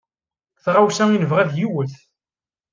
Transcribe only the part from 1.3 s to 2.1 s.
d yiwet.